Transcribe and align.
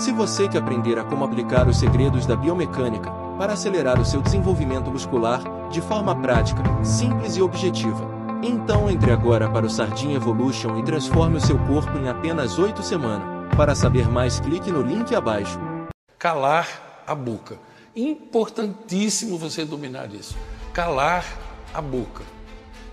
Se 0.00 0.12
você 0.12 0.48
quer 0.48 0.56
aprender 0.56 0.98
a 0.98 1.04
como 1.04 1.26
aplicar 1.26 1.68
os 1.68 1.78
segredos 1.78 2.24
da 2.24 2.34
biomecânica 2.34 3.10
para 3.36 3.52
acelerar 3.52 4.00
o 4.00 4.04
seu 4.04 4.22
desenvolvimento 4.22 4.90
muscular 4.90 5.42
de 5.68 5.82
forma 5.82 6.18
prática, 6.22 6.62
simples 6.82 7.36
e 7.36 7.42
objetiva, 7.42 8.08
então 8.42 8.88
entre 8.88 9.12
agora 9.12 9.50
para 9.50 9.66
o 9.66 9.68
Sardinha 9.68 10.16
Evolution 10.16 10.78
e 10.78 10.82
transforme 10.82 11.36
o 11.36 11.40
seu 11.40 11.58
corpo 11.66 11.98
em 11.98 12.08
apenas 12.08 12.58
8 12.58 12.82
semanas. 12.82 13.54
Para 13.54 13.74
saber 13.74 14.08
mais, 14.08 14.40
clique 14.40 14.72
no 14.72 14.80
link 14.80 15.14
abaixo. 15.14 15.60
Calar 16.18 17.02
a 17.06 17.14
boca. 17.14 17.58
Importantíssimo 17.94 19.36
você 19.36 19.66
dominar 19.66 20.10
isso. 20.14 20.34
Calar 20.72 21.26
a 21.74 21.82
boca. 21.82 22.24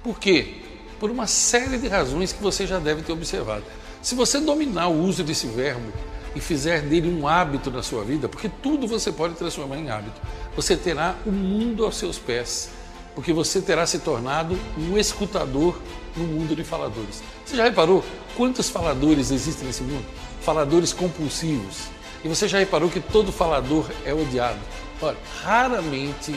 Por 0.04 0.20
quê? 0.20 0.62
Por 1.00 1.10
uma 1.10 1.26
série 1.26 1.78
de 1.78 1.88
razões 1.88 2.34
que 2.34 2.44
você 2.44 2.68
já 2.68 2.80
deve 2.80 3.02
ter 3.02 3.14
observado. 3.14 3.64
Se 4.02 4.14
você 4.14 4.42
dominar 4.42 4.90
o 4.90 5.02
uso 5.02 5.24
desse 5.24 5.48
verbo 5.48 5.90
e 6.38 6.40
fizer 6.40 6.82
dele 6.82 7.10
um 7.10 7.28
hábito 7.28 7.72
na 7.72 7.82
sua 7.82 8.04
vida, 8.04 8.30
porque 8.30 8.48
tudo 8.48 8.88
você 8.88 9.12
pode 9.12 9.34
transformar 9.34 9.78
em 9.78 9.90
hábito, 9.90 10.22
você 10.56 10.78
terá 10.78 11.16
o 11.26 11.32
mundo 11.32 11.84
aos 11.84 11.98
seus 11.98 12.20
pés, 12.20 12.70
porque 13.16 13.34
você 13.34 13.60
terá 13.60 13.88
se 13.88 13.98
tornado 14.00 14.58
um 14.78 14.96
escutador 14.98 15.82
no 16.16 16.26
mundo 16.26 16.56
de 16.56 16.64
faladores. 16.64 17.24
Você 17.44 17.56
já 17.56 17.64
reparou 17.64 18.06
quantos 18.36 18.70
faladores 18.70 19.32
existem 19.32 19.66
nesse 19.66 19.82
mundo? 19.82 20.06
Faladores 20.42 20.94
compulsivos. 20.94 21.86
E 22.24 22.28
você 22.28 22.48
já 22.48 22.60
reparou 22.60 22.88
que 22.88 23.00
todo 23.00 23.32
falador 23.32 23.90
é 24.06 24.14
odiado? 24.14 24.60
Olha, 25.02 25.18
raramente 25.44 26.36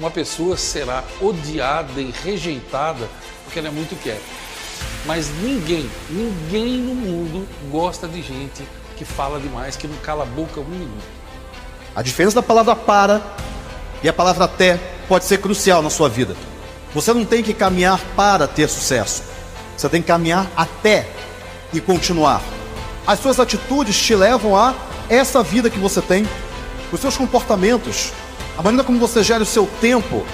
uma 0.00 0.10
pessoa 0.10 0.56
será 0.56 1.04
odiada 1.20 2.00
e 2.00 2.10
rejeitada 2.10 3.06
porque 3.44 3.58
ela 3.58 3.68
é 3.68 3.70
muito 3.70 4.00
quieta. 4.02 4.22
Mas 5.04 5.28
ninguém, 5.42 5.90
ninguém 6.08 6.78
no 6.78 6.94
mundo 6.94 7.46
gosta 7.70 8.08
de 8.08 8.22
gente 8.22 8.62
que 8.96 9.04
fala 9.04 9.40
demais, 9.40 9.76
que 9.76 9.86
não 9.86 9.96
cala 9.96 10.22
a 10.22 10.26
boca 10.26 10.60
um 10.60 10.64
minuto. 10.64 11.04
A 11.94 12.02
diferença 12.02 12.36
da 12.36 12.42
palavra 12.42 12.74
para 12.74 13.20
e 14.02 14.08
a 14.08 14.12
palavra 14.12 14.44
até 14.44 14.78
pode 15.08 15.24
ser 15.24 15.38
crucial 15.38 15.82
na 15.82 15.90
sua 15.90 16.08
vida. 16.08 16.34
Você 16.94 17.12
não 17.12 17.24
tem 17.24 17.42
que 17.42 17.54
caminhar 17.54 18.00
para 18.16 18.46
ter 18.46 18.68
sucesso. 18.68 19.22
Você 19.76 19.88
tem 19.88 20.00
que 20.00 20.08
caminhar 20.08 20.50
até 20.56 21.08
e 21.72 21.80
continuar. 21.80 22.42
As 23.06 23.18
suas 23.18 23.40
atitudes 23.40 23.96
te 23.98 24.14
levam 24.14 24.56
a 24.56 24.74
essa 25.08 25.42
vida 25.42 25.68
que 25.68 25.78
você 25.78 26.00
tem, 26.00 26.26
os 26.92 27.00
seus 27.00 27.16
comportamentos, 27.16 28.12
a 28.56 28.62
maneira 28.62 28.84
como 28.84 28.98
você 28.98 29.22
gera 29.22 29.42
o 29.42 29.46
seu 29.46 29.68
tempo. 29.80 30.24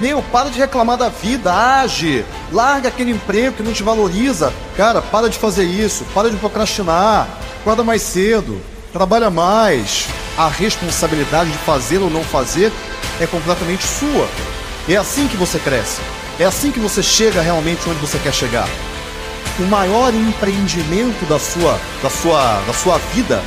Meu, 0.00 0.22
para 0.22 0.50
de 0.50 0.58
reclamar 0.58 0.98
da 0.98 1.08
vida, 1.08 1.52
age, 1.52 2.24
larga 2.52 2.88
aquele 2.88 3.12
emprego 3.12 3.56
que 3.56 3.62
não 3.62 3.72
te 3.72 3.82
valoriza. 3.82 4.52
Cara, 4.76 5.00
para 5.00 5.28
de 5.30 5.38
fazer 5.38 5.64
isso, 5.64 6.04
para 6.12 6.30
de 6.30 6.36
procrastinar, 6.36 7.26
acorda 7.66 7.82
mais 7.82 8.02
cedo, 8.02 8.62
trabalha 8.92 9.28
mais. 9.28 10.06
A 10.38 10.46
responsabilidade 10.46 11.50
de 11.50 11.58
fazer 11.58 11.98
ou 11.98 12.08
não 12.08 12.22
fazer 12.22 12.70
é 13.20 13.26
completamente 13.26 13.82
sua. 13.82 14.28
É 14.88 14.94
assim 14.94 15.26
que 15.26 15.36
você 15.36 15.58
cresce. 15.58 16.00
É 16.38 16.44
assim 16.44 16.70
que 16.70 16.78
você 16.78 17.02
chega 17.02 17.42
realmente 17.42 17.80
onde 17.88 17.98
você 17.98 18.20
quer 18.20 18.32
chegar. 18.32 18.68
O 19.58 19.64
maior 19.64 20.14
empreendimento 20.14 21.26
da 21.28 21.40
sua, 21.40 21.76
da 22.00 22.08
sua, 22.08 22.60
da 22.68 22.72
sua 22.72 22.98
vida 23.12 23.42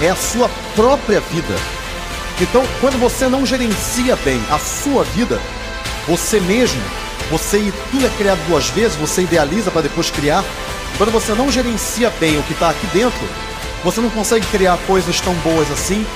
é 0.00 0.10
a 0.10 0.16
sua 0.16 0.48
própria 0.76 1.18
vida. 1.18 1.56
Então, 2.40 2.62
quando 2.80 3.00
você 3.00 3.26
não 3.26 3.44
gerencia 3.44 4.14
bem 4.14 4.40
a 4.48 4.60
sua 4.60 5.02
vida, 5.02 5.40
você 6.06 6.38
mesmo, 6.38 6.80
você 7.32 7.72
tudo 7.90 8.06
é 8.06 8.10
criado 8.10 8.46
duas 8.46 8.68
vezes, 8.68 8.96
você 8.96 9.22
idealiza 9.22 9.72
para 9.72 9.82
depois 9.82 10.08
criar. 10.08 10.44
Quando 10.96 11.10
você 11.10 11.32
não 11.34 11.50
gerencia 11.50 12.10
bem 12.20 12.38
o 12.38 12.42
que 12.42 12.52
está 12.52 12.70
aqui 12.70 12.86
dentro, 12.88 13.20
você 13.82 14.00
não 14.00 14.10
consegue 14.10 14.46
criar 14.46 14.78
coisas 14.86 15.20
tão 15.20 15.34
boas 15.34 15.70
assim. 15.70 16.06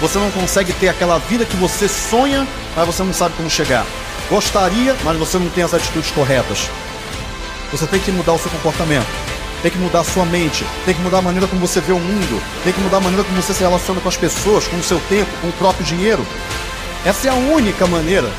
Você 0.00 0.18
não 0.18 0.30
consegue 0.30 0.72
ter 0.74 0.88
aquela 0.88 1.18
vida 1.18 1.44
que 1.44 1.56
você 1.56 1.88
sonha, 1.88 2.46
mas 2.76 2.86
você 2.86 3.02
não 3.02 3.12
sabe 3.12 3.34
como 3.36 3.48
chegar. 3.48 3.86
Gostaria, 4.28 4.94
mas 5.02 5.16
você 5.16 5.38
não 5.38 5.48
tem 5.48 5.64
as 5.64 5.72
atitudes 5.72 6.10
corretas. 6.10 6.68
Você 7.72 7.86
tem 7.86 8.00
que 8.00 8.12
mudar 8.12 8.34
o 8.34 8.38
seu 8.38 8.50
comportamento 8.50 9.36
tem 9.62 9.70
que 9.70 9.78
mudar 9.78 10.00
a 10.00 10.04
sua 10.04 10.24
mente, 10.24 10.64
tem 10.84 10.94
que 10.94 11.00
mudar 11.00 11.18
a 11.18 11.22
maneira 11.22 11.46
como 11.46 11.60
você 11.60 11.80
vê 11.80 11.92
o 11.92 11.98
mundo, 11.98 12.42
tem 12.62 12.72
que 12.72 12.80
mudar 12.80 12.98
a 12.98 13.00
maneira 13.00 13.24
como 13.24 13.40
você 13.40 13.52
se 13.52 13.60
relaciona 13.60 14.00
com 14.00 14.08
as 14.08 14.16
pessoas, 14.16 14.68
com 14.68 14.76
o 14.76 14.82
seu 14.82 15.00
tempo, 15.08 15.30
com 15.40 15.48
o 15.48 15.52
próprio 15.52 15.84
dinheiro. 15.84 16.24
Essa 17.04 17.28
é 17.28 17.30
a 17.30 17.34
única 17.34 17.86
maneira 17.86 18.30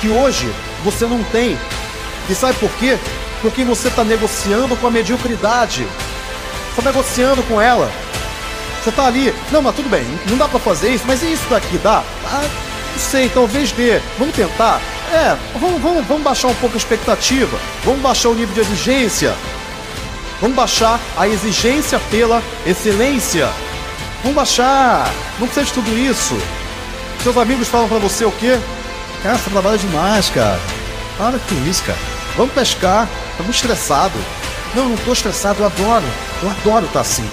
que 0.00 0.08
hoje 0.08 0.50
você 0.84 1.06
não 1.06 1.22
tem. 1.24 1.56
E 2.28 2.34
sabe 2.34 2.58
por 2.58 2.70
quê? 2.72 2.98
Porque 3.40 3.64
você 3.64 3.88
está 3.88 4.04
negociando 4.04 4.76
com 4.76 4.86
a 4.86 4.90
mediocridade. 4.90 5.86
Está 6.70 6.82
negociando 6.82 7.42
com 7.44 7.60
ela. 7.60 7.90
Você 8.82 8.90
está 8.90 9.06
ali, 9.06 9.34
não, 9.50 9.60
mas 9.60 9.74
tudo 9.74 9.88
bem, 9.88 10.04
não 10.30 10.38
dá 10.38 10.48
para 10.48 10.60
fazer 10.60 10.90
isso, 10.90 11.04
mas 11.06 11.22
e 11.22 11.32
isso 11.32 11.44
daqui 11.50 11.78
dá? 11.78 12.02
Ah, 12.24 12.48
não 12.92 12.98
sei, 12.98 13.28
talvez 13.28 13.72
dê. 13.72 14.00
Vamos 14.18 14.34
tentar? 14.34 14.80
É, 15.12 15.36
vamos, 15.58 15.82
vamos, 15.82 16.06
vamos 16.06 16.22
baixar 16.22 16.48
um 16.48 16.54
pouco 16.54 16.76
a 16.76 16.78
expectativa, 16.78 17.58
vamos 17.84 18.00
baixar 18.00 18.28
o 18.28 18.34
nível 18.34 18.54
de 18.54 18.60
exigência, 18.60 19.34
Vamos 20.40 20.56
baixar 20.56 21.00
a 21.16 21.26
exigência 21.26 21.98
pela 22.10 22.40
excelência. 22.64 23.48
Vamos 24.22 24.36
baixar. 24.36 25.10
Não 25.38 25.48
precisa 25.48 25.66
de 25.66 25.72
tudo 25.72 25.98
isso. 25.98 26.38
Seus 27.22 27.36
amigos 27.36 27.66
falam 27.66 27.88
para 27.88 27.98
você 27.98 28.24
o 28.24 28.30
quê? 28.30 28.56
Cara, 29.22 29.36
você 29.36 29.50
trabalha 29.50 29.78
demais, 29.78 30.30
cara. 30.30 30.60
Para 31.16 31.38
com 31.40 31.68
isso, 31.68 31.82
cara. 31.82 31.98
Vamos 32.36 32.54
pescar. 32.54 33.08
Tá 33.38 33.44
muito 33.44 33.54
estressado. 33.54 34.18
Não, 34.74 34.90
não 34.90 34.96
tô 34.96 35.12
estressado. 35.12 35.60
Eu 35.60 35.66
adoro. 35.66 36.04
Eu 36.42 36.50
adoro 36.50 36.86
estar 36.86 36.94
tá 36.94 37.00
assim. 37.00 37.28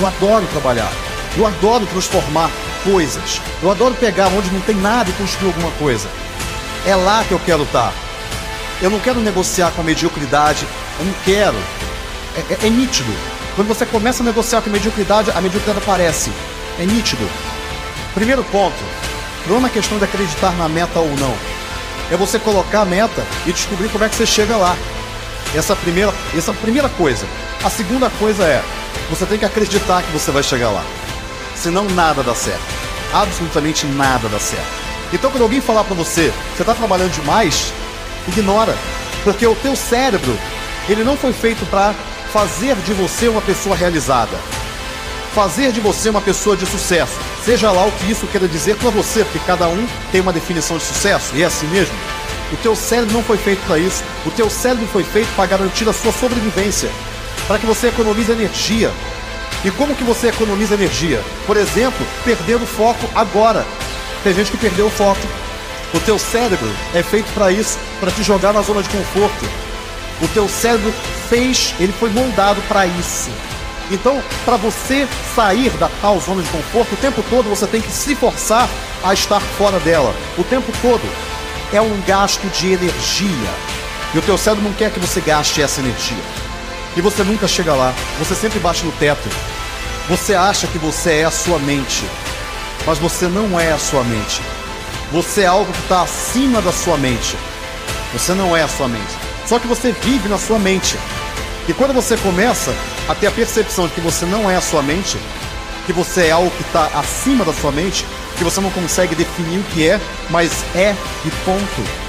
Eu 0.00 0.06
adoro 0.06 0.46
trabalhar. 0.46 0.90
Eu 1.36 1.46
adoro 1.46 1.86
transformar 1.86 2.50
coisas. 2.82 3.40
Eu 3.62 3.70
adoro 3.70 3.94
pegar 3.94 4.28
onde 4.28 4.50
não 4.50 4.60
tem 4.62 4.74
nada 4.74 5.10
e 5.10 5.12
construir 5.12 5.48
alguma 5.48 5.70
coisa. 5.72 6.08
É 6.86 6.96
lá 6.96 7.22
que 7.24 7.32
eu 7.32 7.40
quero 7.40 7.62
estar. 7.64 7.88
Tá. 7.88 7.92
Eu 8.80 8.90
não 8.90 8.98
quero 8.98 9.20
negociar 9.20 9.70
com 9.72 9.82
a 9.82 9.84
mediocridade. 9.84 10.66
Eu 10.98 11.04
não 11.04 11.14
quero 11.24 11.56
é, 12.36 12.54
é, 12.54 12.66
é 12.66 12.70
nítido. 12.70 13.12
Quando 13.54 13.68
você 13.68 13.86
começa 13.86 14.22
a 14.22 14.26
negociar 14.26 14.62
com 14.62 14.70
a 14.70 14.72
mediocridade, 14.72 15.30
a 15.30 15.40
mediocridade 15.40 15.78
aparece. 15.78 16.32
É 16.78 16.86
nítido. 16.86 17.28
Primeiro 18.14 18.42
ponto, 18.44 18.76
não 19.46 19.56
é 19.56 19.58
uma 19.58 19.68
questão 19.68 19.98
de 19.98 20.04
acreditar 20.04 20.52
na 20.52 20.68
meta 20.68 20.98
ou 20.98 21.08
não. 21.16 21.34
É 22.10 22.16
você 22.16 22.38
colocar 22.38 22.80
a 22.80 22.84
meta 22.84 23.24
e 23.46 23.52
descobrir 23.52 23.88
como 23.90 24.04
é 24.04 24.08
que 24.08 24.16
você 24.16 24.26
chega 24.26 24.56
lá. 24.56 24.76
Essa 25.54 25.76
primeira, 25.76 26.12
essa 26.36 26.50
é 26.50 26.54
primeira 26.54 26.88
coisa. 26.88 27.26
A 27.62 27.70
segunda 27.70 28.10
coisa 28.10 28.44
é, 28.44 28.62
você 29.08 29.24
tem 29.24 29.38
que 29.38 29.44
acreditar 29.44 30.02
que 30.02 30.10
você 30.10 30.30
vai 30.30 30.42
chegar 30.42 30.70
lá. 30.70 30.84
Senão 31.54 31.84
nada 31.84 32.22
dá 32.22 32.34
certo. 32.34 32.62
Absolutamente 33.12 33.86
nada 33.86 34.28
dá 34.28 34.38
certo. 34.38 34.66
Então 35.12 35.30
quando 35.30 35.42
alguém 35.42 35.60
falar 35.60 35.84
para 35.84 35.94
você, 35.94 36.32
você 36.56 36.62
está 36.62 36.74
trabalhando 36.74 37.12
demais, 37.12 37.72
ignora. 38.26 38.76
Porque 39.22 39.46
o 39.46 39.54
teu 39.54 39.76
cérebro, 39.76 40.36
ele 40.88 41.04
não 41.04 41.16
foi 41.16 41.32
feito 41.32 41.64
para 41.66 41.94
fazer 42.32 42.74
de 42.76 42.92
você 42.92 43.28
uma 43.28 43.40
pessoa 43.40 43.76
realizada, 43.76 44.36
fazer 45.32 45.70
de 45.70 45.80
você 45.80 46.10
uma 46.10 46.20
pessoa 46.20 46.56
de 46.56 46.66
sucesso, 46.66 47.14
seja 47.44 47.70
lá 47.70 47.86
o 47.86 47.92
que 47.92 48.10
isso 48.10 48.26
queira 48.26 48.48
dizer 48.48 48.76
para 48.76 48.90
você, 48.90 49.22
porque 49.24 49.38
cada 49.46 49.68
um 49.68 49.86
tem 50.10 50.20
uma 50.20 50.32
definição 50.32 50.76
de 50.76 50.82
sucesso 50.82 51.36
e 51.36 51.42
é 51.42 51.46
assim 51.46 51.68
mesmo. 51.68 51.94
O 52.52 52.56
teu 52.56 52.76
cérebro 52.76 53.14
não 53.14 53.22
foi 53.22 53.36
feito 53.38 53.64
para 53.66 53.78
isso. 53.78 54.02
O 54.26 54.30
teu 54.30 54.48
cérebro 54.50 54.86
foi 54.88 55.02
feito 55.02 55.28
para 55.34 55.46
garantir 55.46 55.88
a 55.88 55.92
sua 55.92 56.12
sobrevivência, 56.12 56.90
para 57.46 57.58
que 57.58 57.66
você 57.66 57.88
economize 57.88 58.30
energia. 58.30 58.90
E 59.64 59.70
como 59.70 59.94
que 59.94 60.04
você 60.04 60.28
economiza 60.28 60.74
energia? 60.74 61.22
Por 61.46 61.56
exemplo, 61.56 62.06
perdendo 62.24 62.66
foco 62.66 63.08
agora. 63.14 63.66
Tem 64.22 64.34
gente 64.34 64.50
que 64.50 64.58
perdeu 64.58 64.86
o 64.86 64.90
foco. 64.90 65.26
O 65.94 66.00
teu 66.00 66.18
cérebro 66.18 66.68
é 66.94 67.02
feito 67.02 67.32
para 67.32 67.50
isso, 67.50 67.78
para 68.00 68.10
te 68.10 68.22
jogar 68.22 68.52
na 68.52 68.62
zona 68.62 68.82
de 68.82 68.88
conforto. 68.88 69.44
O 70.20 70.28
teu 70.28 70.48
cérebro 70.48 70.92
fez, 71.28 71.74
ele 71.80 71.92
foi 71.92 72.10
moldado 72.10 72.60
para 72.68 72.86
isso. 72.86 73.30
Então, 73.90 74.22
para 74.44 74.56
você 74.56 75.06
sair 75.34 75.70
da 75.72 75.88
tal 76.00 76.20
zona 76.20 76.42
de 76.42 76.48
conforto, 76.48 76.94
o 76.94 76.98
tempo 76.98 77.22
todo 77.28 77.48
você 77.48 77.66
tem 77.66 77.80
que 77.80 77.92
se 77.92 78.14
forçar 78.14 78.68
a 79.02 79.12
estar 79.12 79.40
fora 79.40 79.78
dela. 79.80 80.14
O 80.38 80.44
tempo 80.44 80.72
todo 80.80 81.02
é 81.76 81.80
um 81.80 82.00
gasto 82.02 82.46
de 82.48 82.72
energia. 82.72 83.50
E 84.14 84.18
o 84.18 84.22
teu 84.22 84.38
cérebro 84.38 84.64
não 84.64 84.72
quer 84.72 84.92
que 84.92 85.00
você 85.00 85.20
gaste 85.20 85.60
essa 85.60 85.80
energia. 85.80 86.22
E 86.96 87.00
você 87.00 87.24
nunca 87.24 87.48
chega 87.48 87.74
lá. 87.74 87.92
Você 88.18 88.34
sempre 88.34 88.60
bate 88.60 88.84
no 88.84 88.92
teto. 88.92 89.28
Você 90.08 90.34
acha 90.34 90.68
que 90.68 90.78
você 90.78 91.20
é 91.20 91.24
a 91.24 91.30
sua 91.30 91.58
mente. 91.58 92.04
Mas 92.86 92.98
você 92.98 93.26
não 93.26 93.58
é 93.58 93.72
a 93.72 93.78
sua 93.78 94.04
mente. 94.04 94.40
Você 95.10 95.42
é 95.42 95.46
algo 95.46 95.72
que 95.72 95.80
está 95.80 96.02
acima 96.02 96.62
da 96.62 96.72
sua 96.72 96.96
mente. 96.96 97.36
Você 98.12 98.34
não 98.34 98.56
é 98.56 98.62
a 98.62 98.68
sua 98.68 98.86
mente. 98.86 99.16
Só 99.46 99.58
que 99.58 99.66
você 99.66 99.90
vive 99.90 100.28
na 100.28 100.38
sua 100.38 100.58
mente. 100.58 100.96
E 101.68 101.72
quando 101.72 101.92
você 101.92 102.16
começa 102.18 102.72
a 103.08 103.14
ter 103.14 103.26
a 103.26 103.32
percepção 103.32 103.88
de 103.88 103.94
que 103.94 104.00
você 104.00 104.24
não 104.24 104.48
é 104.48 104.56
a 104.56 104.60
sua 104.60 104.82
mente, 104.82 105.18
que 105.86 105.92
você 105.92 106.26
é 106.26 106.30
algo 106.30 106.50
que 106.50 106.62
está 106.62 106.86
acima 106.94 107.44
da 107.44 107.52
sua 107.52 107.72
mente, 107.72 108.06
que 108.36 108.44
você 108.44 108.60
não 108.60 108.70
consegue 108.70 109.14
definir 109.14 109.58
o 109.58 109.64
que 109.64 109.88
é, 109.88 110.00
mas 110.30 110.64
é 110.74 110.94
e 111.24 111.30
ponto. 111.44 112.04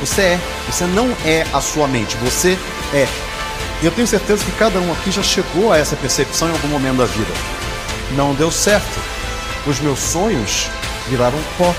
Você 0.00 0.22
é. 0.22 0.40
Você 0.66 0.84
não 0.84 1.14
é 1.24 1.46
a 1.52 1.60
sua 1.60 1.86
mente, 1.86 2.16
você 2.16 2.58
é. 2.92 3.06
E 3.82 3.86
eu 3.86 3.92
tenho 3.92 4.06
certeza 4.06 4.44
que 4.44 4.52
cada 4.52 4.78
um 4.78 4.92
aqui 4.92 5.10
já 5.10 5.22
chegou 5.22 5.72
a 5.72 5.78
essa 5.78 5.96
percepção 5.96 6.48
em 6.48 6.52
algum 6.52 6.68
momento 6.68 6.98
da 6.98 7.06
vida. 7.06 7.32
Não 8.16 8.34
deu 8.34 8.50
certo. 8.50 9.00
Os 9.66 9.78
meus 9.80 9.98
sonhos 9.98 10.68
viraram 11.08 11.38
pó. 11.56 11.74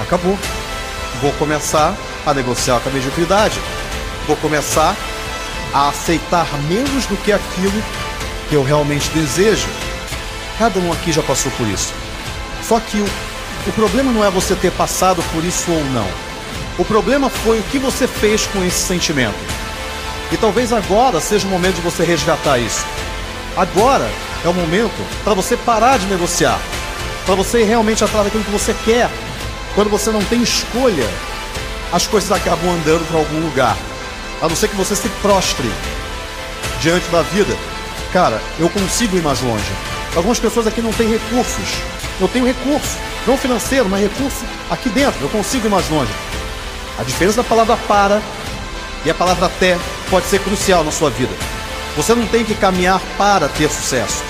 Acabou. 0.00 0.38
Vou 1.20 1.32
começar 1.32 1.96
a 2.24 2.34
negociar 2.34 2.80
com 2.80 2.88
a 2.88 2.92
mediocridade. 2.92 3.58
Vou 4.26 4.36
começar 4.36 4.96
a 5.72 5.88
aceitar 5.88 6.46
menos 6.68 7.06
do 7.06 7.16
que 7.16 7.32
aquilo 7.32 7.82
que 8.48 8.54
eu 8.54 8.62
realmente 8.62 9.08
desejo. 9.10 9.68
Cada 10.58 10.78
um 10.78 10.92
aqui 10.92 11.12
já 11.12 11.22
passou 11.22 11.50
por 11.52 11.66
isso. 11.66 11.92
Só 12.66 12.80
que 12.80 12.98
o, 12.98 13.04
o 13.66 13.72
problema 13.72 14.10
não 14.10 14.24
é 14.24 14.30
você 14.30 14.54
ter 14.56 14.72
passado 14.72 15.22
por 15.32 15.44
isso 15.44 15.70
ou 15.70 15.84
não. 15.86 16.08
O 16.78 16.84
problema 16.84 17.30
foi 17.30 17.60
o 17.60 17.62
que 17.64 17.78
você 17.78 18.06
fez 18.06 18.46
com 18.46 18.64
esse 18.64 18.86
sentimento. 18.86 19.36
E 20.32 20.36
talvez 20.36 20.72
agora 20.72 21.20
seja 21.20 21.46
o 21.46 21.50
momento 21.50 21.76
de 21.76 21.82
você 21.82 22.04
resgatar 22.04 22.58
isso. 22.58 22.84
Agora 23.56 24.08
é 24.44 24.48
o 24.48 24.54
momento 24.54 24.94
para 25.22 25.32
você 25.32 25.56
parar 25.56 25.98
de 25.98 26.06
negociar, 26.06 26.60
para 27.24 27.34
você 27.34 27.62
realmente 27.62 28.02
atrás 28.02 28.24
daquilo 28.24 28.44
que 28.44 28.50
você 28.50 28.74
quer. 28.84 29.08
Quando 29.74 29.88
você 29.88 30.10
não 30.10 30.22
tem 30.24 30.42
escolha, 30.42 31.08
as 31.92 32.06
coisas 32.06 32.32
acabam 32.32 32.70
andando 32.70 33.06
para 33.08 33.18
algum 33.18 33.40
lugar. 33.40 33.76
A 34.42 34.48
não 34.48 34.56
ser 34.56 34.68
que 34.68 34.76
você 34.76 34.96
se 34.96 35.08
prostre 35.22 35.70
diante 36.80 37.08
da 37.10 37.22
vida. 37.22 37.56
Cara, 38.12 38.40
eu 38.58 38.68
consigo 38.68 39.16
ir 39.16 39.22
mais 39.22 39.40
longe. 39.40 39.72
Algumas 40.16 40.38
pessoas 40.38 40.66
aqui 40.66 40.82
não 40.82 40.92
têm 40.92 41.08
recursos. 41.08 41.68
Eu 42.20 42.28
tenho 42.28 42.46
recurso, 42.46 42.96
não 43.26 43.36
financeiro, 43.36 43.88
mas 43.88 44.02
recurso 44.02 44.44
aqui 44.70 44.88
dentro. 44.88 45.20
Eu 45.20 45.28
consigo 45.28 45.66
ir 45.66 45.70
mais 45.70 45.88
longe. 45.90 46.12
A 46.98 47.02
diferença 47.02 47.42
da 47.42 47.44
palavra 47.48 47.76
para 47.88 48.22
e 49.04 49.10
a 49.10 49.14
palavra 49.14 49.46
até 49.46 49.78
pode 50.10 50.26
ser 50.26 50.40
crucial 50.40 50.82
na 50.82 50.90
sua 50.90 51.10
vida. 51.10 51.32
Você 51.96 52.14
não 52.14 52.26
tem 52.26 52.44
que 52.44 52.54
caminhar 52.54 53.00
para 53.18 53.48
ter 53.48 53.68
sucesso. 53.70 54.22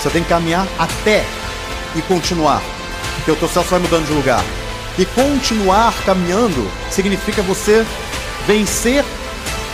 Você 0.00 0.10
tem 0.10 0.22
que 0.22 0.28
caminhar 0.28 0.66
até 0.78 1.24
e 1.94 2.02
continuar. 2.02 2.62
Porque 3.16 3.30
o 3.32 3.36
teu 3.36 3.48
sucesso 3.48 3.70
vai 3.70 3.80
mudando 3.80 4.06
de 4.06 4.12
lugar. 4.12 4.42
E 4.98 5.04
continuar 5.04 5.92
caminhando 6.04 6.70
significa 6.90 7.42
você 7.42 7.84
vencer 8.46 9.04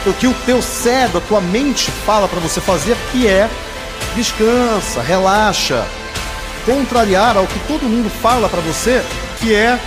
o 0.04 0.12
que 0.12 0.26
o 0.26 0.34
teu 0.46 0.60
cérebro, 0.60 1.18
a 1.18 1.20
tua 1.20 1.40
mente 1.40 1.90
fala 2.04 2.26
para 2.26 2.40
você 2.40 2.60
fazer, 2.60 2.96
que 3.12 3.28
é 3.28 3.48
descansa, 4.16 5.00
relaxa, 5.00 5.86
contrariar 6.64 7.36
ao 7.36 7.46
que 7.46 7.58
todo 7.66 7.88
mundo 7.88 8.10
fala 8.10 8.48
para 8.48 8.60
você, 8.60 9.02
que 9.40 9.54
é 9.54 9.78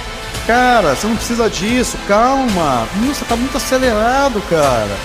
cara, 0.45 0.95
você 0.95 1.07
não 1.07 1.15
precisa 1.15 1.49
disso, 1.49 1.97
calma, 2.07 2.87
você 3.07 3.25
tá 3.25 3.35
muito 3.35 3.57
acelerado, 3.57 4.41
cara. 4.49 4.95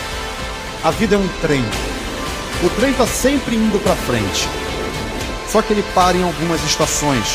A 0.84 0.90
vida 0.90 1.14
é 1.14 1.18
um 1.18 1.28
trem. 1.40 1.64
O 2.62 2.70
trem 2.70 2.92
tá 2.92 3.06
sempre 3.06 3.56
indo 3.56 3.78
para 3.78 3.94
frente. 3.96 4.48
Só 5.48 5.62
que 5.62 5.72
ele 5.72 5.84
para 5.94 6.16
em 6.16 6.22
algumas 6.22 6.62
estações. 6.64 7.26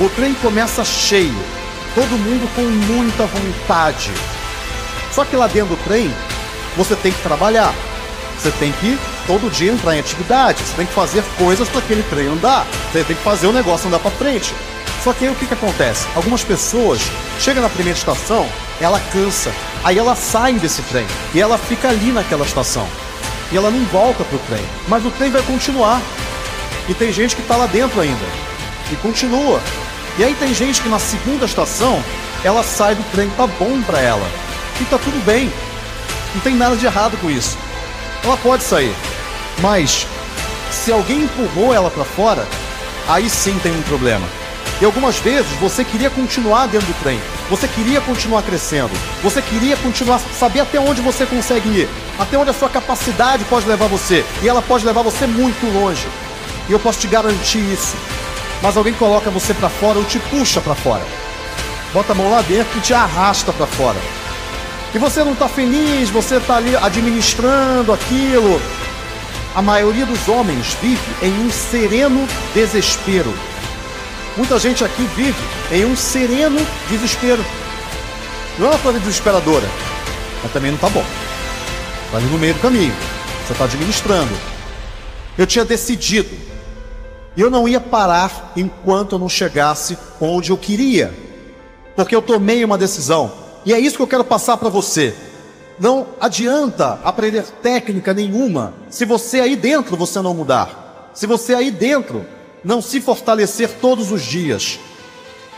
O 0.00 0.08
trem 0.10 0.34
começa 0.34 0.84
cheio, 0.84 1.36
todo 1.94 2.18
mundo 2.18 2.48
com 2.54 2.62
muita 2.62 3.26
vontade. 3.26 4.10
Só 5.12 5.24
que 5.24 5.36
lá 5.36 5.46
dentro 5.46 5.76
do 5.76 5.84
trem 5.84 6.12
você 6.76 6.96
tem 6.96 7.12
que 7.12 7.22
trabalhar. 7.22 7.74
Você 8.38 8.50
tem 8.52 8.72
que 8.72 8.98
todo 9.26 9.50
dia 9.50 9.72
entrar 9.72 9.96
em 9.96 10.00
atividade. 10.00 10.62
Você 10.62 10.74
tem 10.74 10.86
que 10.86 10.92
fazer 10.92 11.22
coisas 11.38 11.68
para 11.68 11.80
aquele 11.80 12.02
trem 12.04 12.28
andar. 12.28 12.66
Você 12.90 13.04
tem 13.04 13.16
que 13.16 13.22
fazer 13.22 13.46
o 13.46 13.52
negócio 13.52 13.88
andar 13.88 13.98
para 13.98 14.10
frente. 14.10 14.54
Só 15.02 15.12
que 15.12 15.24
aí 15.24 15.32
o 15.32 15.34
que, 15.34 15.46
que 15.46 15.54
acontece? 15.54 16.06
Algumas 16.14 16.44
pessoas 16.44 17.00
chegam 17.40 17.62
na 17.62 17.68
primeira 17.68 17.98
estação, 17.98 18.48
ela 18.80 19.00
cansa, 19.12 19.52
aí 19.82 19.98
ela 19.98 20.14
sai 20.14 20.52
desse 20.54 20.80
trem 20.82 21.04
e 21.34 21.40
ela 21.40 21.58
fica 21.58 21.88
ali 21.88 22.12
naquela 22.12 22.44
estação. 22.44 22.86
E 23.50 23.56
ela 23.56 23.68
não 23.68 23.84
volta 23.86 24.22
pro 24.22 24.38
trem, 24.38 24.64
mas 24.86 25.04
o 25.04 25.10
trem 25.10 25.30
vai 25.30 25.42
continuar. 25.42 26.00
E 26.88 26.94
tem 26.94 27.12
gente 27.12 27.34
que 27.34 27.42
está 27.42 27.56
lá 27.56 27.66
dentro 27.66 28.00
ainda 28.00 28.24
e 28.92 28.96
continua. 28.96 29.60
E 30.18 30.24
aí 30.24 30.34
tem 30.34 30.54
gente 30.54 30.80
que 30.80 30.88
na 30.88 31.00
segunda 31.00 31.46
estação 31.46 32.02
ela 32.44 32.62
sai 32.62 32.94
do 32.94 33.02
trem, 33.10 33.28
tá 33.30 33.46
bom 33.46 33.82
para 33.82 34.00
ela 34.00 34.26
e 34.80 34.84
tá 34.84 34.98
tudo 34.98 35.24
bem. 35.24 35.52
Não 36.34 36.40
tem 36.42 36.54
nada 36.54 36.76
de 36.76 36.86
errado 36.86 37.18
com 37.20 37.28
isso. 37.28 37.58
Ela 38.24 38.36
pode 38.36 38.62
sair, 38.62 38.94
mas 39.60 40.06
se 40.70 40.92
alguém 40.92 41.22
empurrou 41.22 41.74
ela 41.74 41.90
para 41.90 42.04
fora, 42.04 42.46
aí 43.08 43.28
sim 43.28 43.58
tem 43.58 43.72
um 43.72 43.82
problema. 43.82 44.24
E 44.80 44.84
algumas 44.84 45.18
vezes 45.18 45.50
você 45.60 45.84
queria 45.84 46.08
continuar 46.08 46.66
dentro 46.66 46.86
do 46.86 47.02
trem, 47.02 47.20
você 47.50 47.66
queria 47.66 48.00
continuar 48.00 48.42
crescendo, 48.42 48.92
você 49.22 49.42
queria 49.42 49.76
continuar 49.76 50.20
saber 50.38 50.60
até 50.60 50.78
onde 50.78 51.00
você 51.00 51.26
consegue 51.26 51.68
ir, 51.68 51.88
até 52.16 52.38
onde 52.38 52.50
a 52.50 52.54
sua 52.54 52.68
capacidade 52.68 53.44
pode 53.46 53.66
levar 53.66 53.88
você, 53.88 54.24
e 54.40 54.48
ela 54.48 54.62
pode 54.62 54.86
levar 54.86 55.02
você 55.02 55.26
muito 55.26 55.66
longe. 55.72 56.06
E 56.68 56.72
eu 56.72 56.78
posso 56.78 57.00
te 57.00 57.08
garantir 57.08 57.58
isso. 57.58 57.96
Mas 58.62 58.76
alguém 58.76 58.94
coloca 58.94 59.30
você 59.30 59.52
para 59.52 59.68
fora 59.68 59.98
ou 59.98 60.04
te 60.04 60.20
puxa 60.20 60.60
para 60.60 60.76
fora. 60.76 61.02
Bota 61.92 62.12
a 62.12 62.14
mão 62.14 62.30
lá 62.30 62.40
dentro 62.42 62.78
e 62.78 62.80
te 62.80 62.94
arrasta 62.94 63.52
para 63.52 63.66
fora 63.66 63.98
e 64.94 64.98
você 64.98 65.24
não 65.24 65.32
está 65.32 65.48
feliz, 65.48 66.10
você 66.10 66.36
está 66.36 66.56
ali 66.56 66.76
administrando 66.76 67.92
aquilo. 67.92 68.60
A 69.54 69.62
maioria 69.62 70.04
dos 70.04 70.28
homens 70.28 70.74
vive 70.80 71.00
em 71.22 71.32
um 71.40 71.50
sereno 71.50 72.26
desespero. 72.54 73.32
Muita 74.36 74.58
gente 74.58 74.84
aqui 74.84 75.02
vive 75.14 75.42
em 75.70 75.84
um 75.84 75.96
sereno 75.96 76.58
desespero. 76.88 77.44
Não 78.58 78.66
é 78.66 78.70
uma 78.70 78.78
coisa 78.78 78.98
desesperadora, 78.98 79.66
mas 80.42 80.52
também 80.52 80.70
não 80.70 80.76
está 80.76 80.88
bom. 80.88 81.04
Está 82.06 82.18
ali 82.18 82.26
no 82.26 82.38
meio 82.38 82.54
do 82.54 82.60
caminho. 82.60 82.94
Você 83.46 83.52
está 83.52 83.64
administrando. 83.64 84.32
Eu 85.36 85.46
tinha 85.46 85.64
decidido. 85.64 86.30
Eu 87.36 87.50
não 87.50 87.66
ia 87.66 87.80
parar 87.80 88.52
enquanto 88.54 89.12
eu 89.12 89.18
não 89.18 89.28
chegasse 89.28 89.96
onde 90.20 90.50
eu 90.50 90.56
queria. 90.58 91.14
Porque 91.96 92.14
eu 92.14 92.20
tomei 92.20 92.62
uma 92.62 92.76
decisão. 92.76 93.41
E 93.64 93.72
é 93.72 93.78
isso 93.78 93.96
que 93.96 94.02
eu 94.02 94.08
quero 94.08 94.24
passar 94.24 94.56
para 94.56 94.68
você. 94.68 95.14
Não 95.78 96.06
adianta 96.20 97.00
aprender 97.02 97.44
técnica 97.62 98.12
nenhuma 98.12 98.74
se 98.88 99.04
você 99.04 99.40
aí 99.40 99.56
dentro 99.56 99.96
você 99.96 100.20
não 100.20 100.34
mudar. 100.34 101.10
Se 101.14 101.26
você 101.26 101.54
aí 101.54 101.70
dentro 101.70 102.24
não 102.64 102.80
se 102.80 103.00
fortalecer 103.00 103.68
todos 103.80 104.12
os 104.12 104.22
dias. 104.22 104.78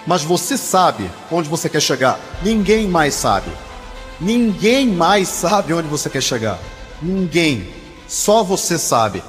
Mas 0.07 0.23
você 0.23 0.57
sabe 0.57 1.11
onde 1.31 1.49
você 1.49 1.69
quer 1.69 1.81
chegar. 1.81 2.19
Ninguém 2.43 2.89
mais 2.89 3.15
sabe. 3.15 3.51
Ninguém 4.21 4.89
mais 4.89 5.29
sabe 5.29 5.73
onde 5.73 5.89
você 5.89 6.09
quer 6.11 6.23
chegar. 6.23 6.59
Ninguém. 7.03 7.69
Só 8.07 8.43
você 8.43 8.79
sabe. 8.79 9.23